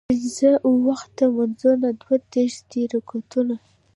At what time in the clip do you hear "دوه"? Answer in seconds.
2.01-2.15